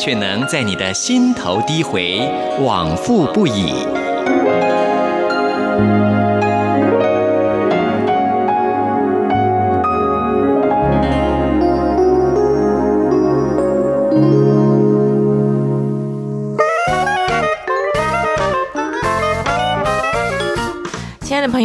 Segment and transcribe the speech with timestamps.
[0.00, 2.18] 却能在你的心头低回，
[2.58, 3.74] 往复不已。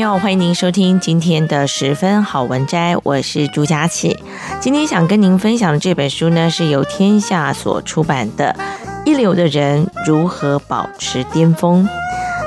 [0.06, 4.16] 友，欢迎您收听今天的十分好文摘，我是朱佳琪。
[4.60, 8.56] 今天想跟您分享的这本书呢，是由天下所出版的
[9.10, 11.84] 《一流的人如何保持巅峰》。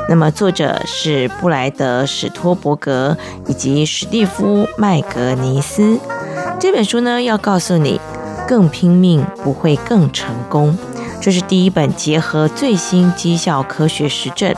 [0.08, 3.16] 那么作者是布莱德·史托伯格
[3.48, 5.98] 以及史蒂夫·麦格尼斯。
[6.60, 8.00] 这本书呢，要告诉你，
[8.46, 10.78] 更拼命不会更成功。
[11.20, 14.54] 这是第一本结合最新绩效科学实证。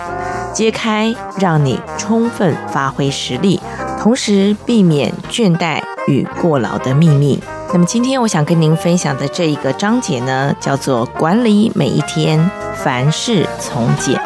[0.52, 3.60] 揭开让你充分发挥实力，
[4.00, 7.40] 同时避免倦怠与过劳的秘密。
[7.72, 14.20] 那么今天我想跟您分享的这一个章节呢，叫做“管理每一天，凡事从简”。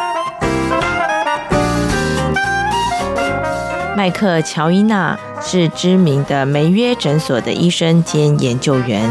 [3.97, 9.11] 麦克乔伊纳是知名的梅约诊所的医生兼研究员，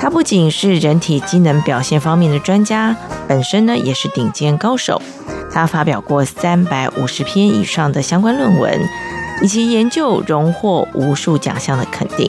[0.00, 2.96] 他不仅是人体机能表现方面的专家，
[3.28, 5.02] 本身呢也是顶尖高手。
[5.54, 8.80] 他发表过三百五十篇以上的相关论文，
[9.40, 12.28] 以及研究荣获无数奖项的肯定。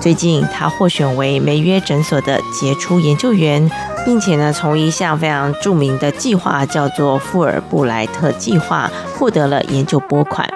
[0.00, 3.70] 最近，他获选为梅约诊所的杰出研究员，
[4.04, 10.48] 并且呢，从一项非常著名的计划叫做富尔布莱特计划获得了研究拨款。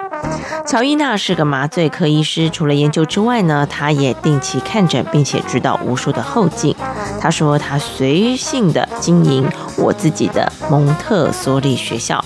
[0.65, 6.75] 乔伊娜是个麻醉科医师，除了研究之外呢，他也定期看诊，并且指导无数的后进。
[7.21, 9.47] 他说他随性的经营
[9.77, 12.23] 我自己的蒙特梭利学校，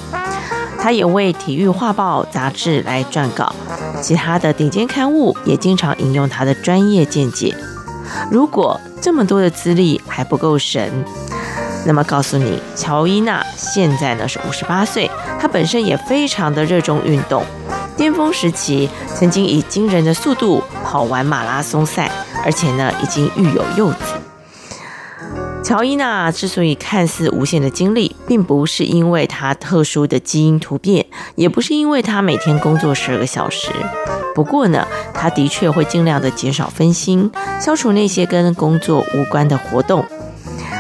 [0.82, 3.54] 他也为体育画报杂志来撰稿，
[4.02, 7.54] 其他的顶尖刊物也经常引用他的专业见解。
[8.32, 11.06] 如果这么多的资历还不够神，
[11.86, 17.44] 那么告诉你，乔伊娜现在呢是五十八岁，他本身也非常的热衷运动。
[18.00, 22.10] 巅峰时期，曾经以惊人的速度跑完马拉松赛，
[22.46, 23.98] 而且呢，已经育有幼子。
[25.62, 33.68] 乔伊娜之所以看似无限的精力，并不是因为她特殊的基因突变，也不是因为她每天工作十二个小时。
[34.34, 37.30] 不过呢，她的确会尽量的减少分心，
[37.60, 40.06] 消除那些跟工作无关的活动。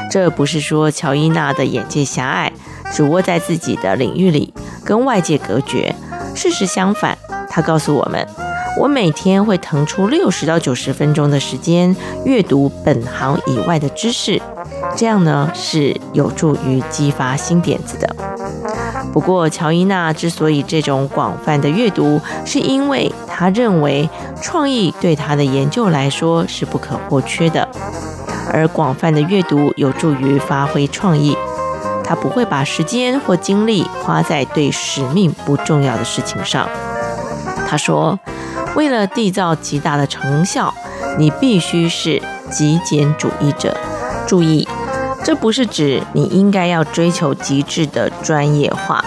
[0.09, 2.53] 这不是说乔伊娜的眼界狭隘，
[2.93, 4.53] 只窝在自己的领域里，
[4.85, 5.93] 跟外界隔绝。
[6.41, 7.17] 事实相反，
[7.49, 8.25] 他告诉我们，
[8.77, 14.41] 我每天会腾出六十到九十分钟的时间阅读本行以外的知识，
[14.95, 18.15] 这样呢是有助于激发新点子的。
[19.11, 24.09] 不过，乔伊娜之所以这种广泛的阅读，是因为他认为
[24.41, 27.67] 创意对他的研究来说是不可或缺的，
[28.53, 31.35] 而广泛的阅读有助于发挥创意。
[32.09, 36.67] 他不会把时间或精力花在对使命不重要的事情上。
[37.67, 38.19] 他说
[38.73, 40.73] ：“为了缔造极大的成效，
[41.19, 43.77] 你必须是极简主义者。
[44.25, 44.67] 注意，
[45.23, 49.05] 这不是指你应该要追求极致的专业化。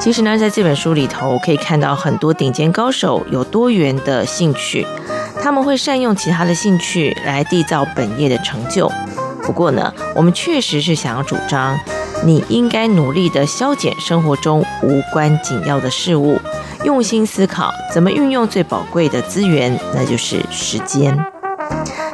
[0.00, 4.84] 其实呢，在这本书里头可以看到很多顶尖高手有多元的兴趣，
[5.40, 8.90] 他们会善用其他的兴趣来缔造本业的成就。
[9.44, 11.78] 不过呢，我们确实是想要主张。”
[12.24, 16.40] 你应该努力地消减生活中无关紧要的事物，
[16.84, 21.18] 用心思考怎么运用最宝贵的资源，那就是时间。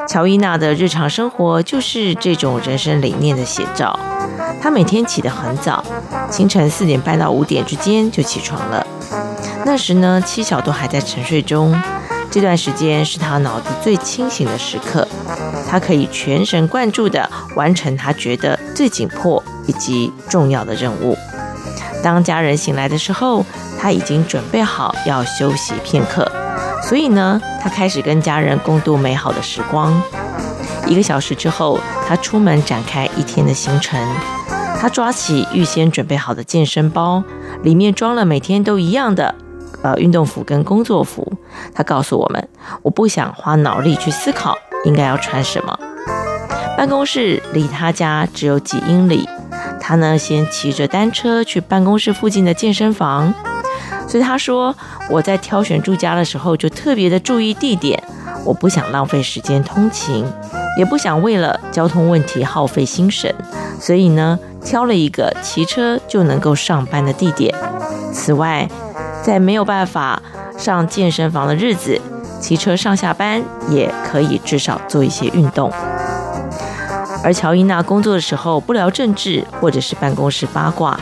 [0.08, 3.98] 乔伊娜的日常生活就是这种人生理念的写照。
[4.60, 5.84] 她每天起得很早，
[6.30, 8.86] 清晨四点半到五点之间就起床了。
[9.66, 11.78] 那时呢，七小都还在沉睡中。
[12.30, 15.06] 这段时间是他脑子最清醒的时刻，
[15.68, 21.16] 他可以全神贯注地完成他觉得最紧迫以及重要的任务。
[22.02, 23.44] 当家人醒来的时候，
[23.78, 26.28] 他已经准备好要休息片刻，
[26.82, 30.02] 所以呢，他开始跟家人共度美好的时光。
[30.86, 31.78] 一个小时之后，
[32.08, 34.00] 他出门展开一天的行程。
[34.80, 37.22] 他抓起预先准备好的健身包，
[37.64, 39.34] 里面装了每天都一样的
[39.82, 41.32] 呃运动服跟工作服。
[41.74, 42.48] 他告诉我们
[42.82, 45.76] ：“我不想花脑力去思考应该要穿什么。”
[46.78, 49.28] 办公室离他家只有几英里。
[49.88, 53.32] 他呢先骑着单车去办公室附近的健身房。
[54.06, 54.76] 所以他说，
[55.08, 57.98] 我在挑选住家的时候就特别的注意地点，
[58.44, 60.26] 我不想浪费时间通勤，
[60.76, 63.34] 也不想为了交通问题耗费心神，
[63.80, 67.54] 所以呢挑了一个骑车就能够上班的地点。
[68.12, 68.68] 此外，
[69.22, 70.22] 在没有办法
[70.58, 71.98] 上健身房的日子，
[72.42, 75.72] 骑车上下班也可以至少做一些运动。
[77.22, 80.98] 而乔伊娜工作的时候不聊政治或者是办公室八卦，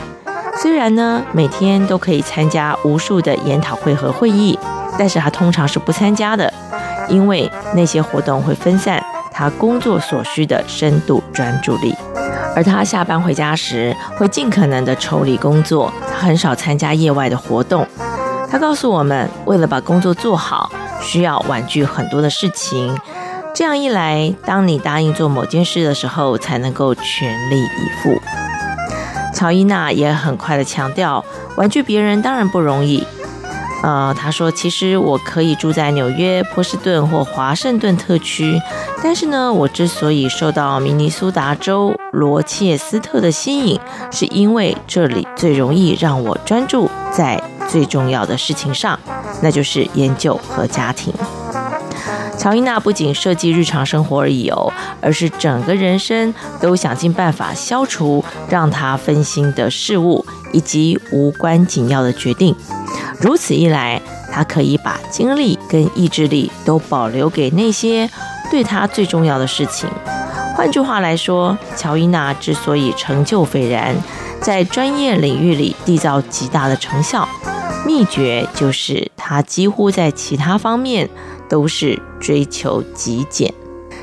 [0.61, 4.57] 虽然呢每天都可以参加无数的研讨会和会议，
[4.97, 6.51] 但是她通常是不参加的，
[7.07, 11.95] 因为那些活动会分散她工作所需的深度专注力。
[12.55, 17.87] 而她下班回家时会尽可能的抽离工作，她很少参加业外的活动。
[18.49, 22.97] 她告诉我们，为了把工作做好，需要婉拒很多的事情。
[23.57, 28.21] 这样一来，当你答应做某件事的时候，才能够全力以赴。
[29.33, 31.25] 乔伊娜也很快的强调，
[31.55, 33.03] 婉拒别人当然不容易。
[33.81, 38.61] 呃，她说：“其实我可以住在纽约、波士顿或华盛顿特区，
[39.01, 43.79] 但是呢，我之所以受到明尼苏达州罗切斯特的吸引，
[44.11, 48.99] 是因为这里最容易让我专注在最重要的事情上，
[49.41, 51.11] 那就是研究和家庭。”
[52.37, 60.23] 乔伊娜不仅设计日常生活而已哦，而是整个人生都想尽办法消除让她分心的事物
[60.53, 62.55] 以及无关紧要的决定。
[63.19, 63.99] 如此一来，
[64.31, 68.09] 她可以把精力跟意志力都保留给那些
[68.51, 69.89] 对她最重要的事情。
[70.55, 73.95] 换句话来说，乔伊娜之所以成就斐然，
[74.39, 77.27] 在专业领域里缔造极大的成效，
[77.85, 81.09] 秘诀就是她几乎在其他方面。
[81.49, 83.53] 都是追求极简。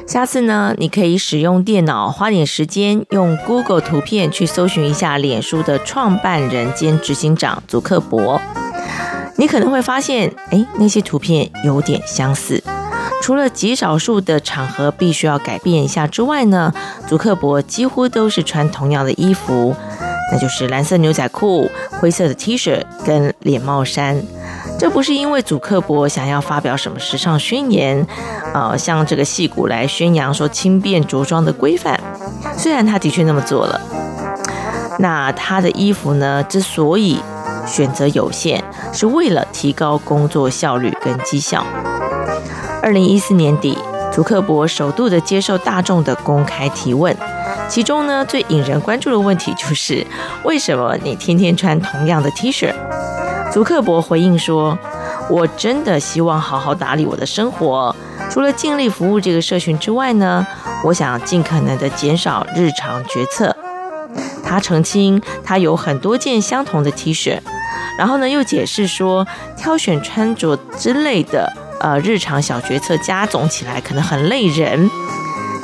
[0.06, 8.40] 下次呢，你可以使用电脑，花点时间用 Google 图片去搜寻一下脸书的创办人兼执行长祖克伯。
[9.36, 12.62] 你可能会发现，哎，那些图片有点相似。
[13.22, 16.72] 除了极少数的场合必须要改变一下之外呢，
[17.06, 19.74] 祖克伯几乎都是穿同样的衣服，
[20.30, 24.22] 那就是蓝色牛仔裤、灰色的 T 恤跟连帽衫。
[24.78, 28.06] 这不是因为祖克伯想要发表什么时尚宣言，
[28.52, 31.98] 呃，像这个戏骨来宣扬说轻便着装的规范，
[32.56, 33.80] 虽然他的确那么做了。
[34.98, 37.18] 那他的衣服呢，之所以
[37.66, 38.62] 选择有限，
[38.92, 41.64] 是为了提高工作效率跟绩效。
[42.82, 43.78] 二零一四年底，
[44.12, 47.16] 祖克伯首度的接受大众的公开提问，
[47.68, 50.06] 其中呢，最引人关注的问题就是：
[50.44, 52.72] 为什么你天天穿同样的 T 恤？
[53.52, 54.76] 祖克伯回应说
[55.30, 57.94] ：“我真的希望好好打理我的生活，
[58.28, 60.44] 除了尽力服务这个社群之外呢，
[60.82, 63.54] 我想尽可能的减少日常决策。”
[64.44, 67.38] 他澄清，他有很多件相同的 T 恤，
[67.96, 69.26] 然后呢又解释说，
[69.56, 74.90] 挑选穿着之类的呃日常小决策加总起来可能很累人。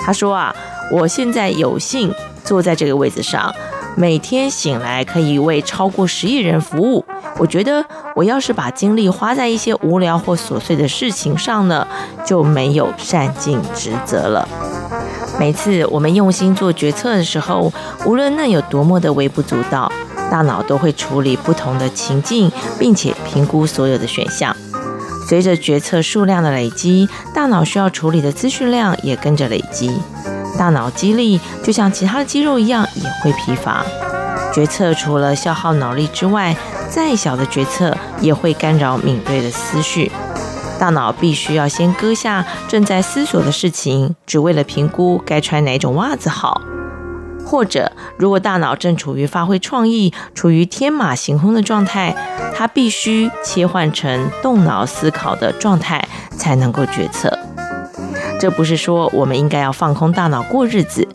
[0.02, 0.54] 他说啊，
[0.92, 2.12] 我现在有幸
[2.44, 3.52] 坐在这个位子上。
[4.00, 7.05] 每天醒来可以为超过十亿人服务，
[7.37, 11.87] 我觉得我要是把精力花在一些无聊或琐碎的事情上呢，
[12.25, 14.49] 就没有善尽职责了。
[15.38, 17.71] 每次我们用心做决策的时候，
[18.07, 19.92] 无论那有多么的微不足道，
[20.30, 24.57] 大脑都会处理不同的情境，并且评估所有的选项。
[25.28, 30.00] 随着决策数量的累积，大脑需要处理的资讯量也跟着累积。
[30.61, 33.83] 大脑肌力就像其他的肌肉一样，也会疲乏。
[34.52, 36.55] 决策除了消耗脑力之外，
[36.90, 40.12] 再小的决策也会干扰敏锐的思绪。
[40.79, 46.61] 大脑必须要先搁下正在思索的事情，只为了评估该穿哪种袜子好。
[47.47, 52.14] 或者，如果大脑正处于发挥创意、处于天马行空的状态，
[52.55, 57.38] 它必须切换成动脑思考的状态，才能够决策。
[58.40, 61.06] 这不是说我们应该要放空大脑过日子，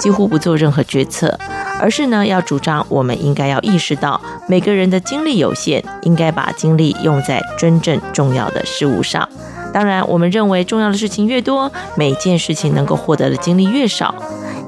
[0.00, 1.38] 几乎不做任何决策，
[1.80, 9.28] 而是呢要主张我们应该要意识到每个人的精力有限，应该把精力用在真正重要的事物上。
[9.72, 14.12] 当然，我们认为重要的事情越多，每件事情能够获得的精力越少。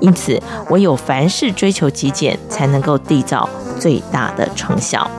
[0.01, 3.49] 因此，唯有凡事追求极简，才能够缔造
[3.81, 5.11] 最大的成效。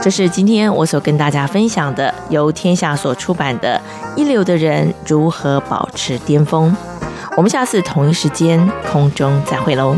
[0.00, 3.80] 这是今天我所跟大家分享的，由天下所出版的
[4.18, 6.70] 《一流的人如何保持巅峰》。
[7.36, 9.96] 我们下次同一时间空中再会喽。